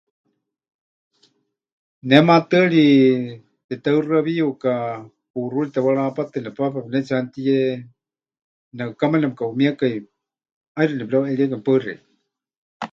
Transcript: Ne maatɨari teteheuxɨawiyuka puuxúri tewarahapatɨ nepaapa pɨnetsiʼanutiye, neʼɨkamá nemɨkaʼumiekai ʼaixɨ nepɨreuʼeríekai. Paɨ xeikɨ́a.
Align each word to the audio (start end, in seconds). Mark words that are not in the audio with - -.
Ne 2.07 2.17
maatɨari 2.27 2.85
teteheuxɨawiyuka 3.67 4.71
puuxúri 5.31 5.67
tewarahapatɨ 5.73 6.37
nepaapa 6.41 6.79
pɨnetsiʼanutiye, 6.85 7.57
neʼɨkamá 8.77 9.15
nemɨkaʼumiekai 9.19 9.95
ʼaixɨ 10.75 10.93
nepɨreuʼeríekai. 10.97 11.63
Paɨ 11.65 11.77
xeikɨ́a. 11.83 11.97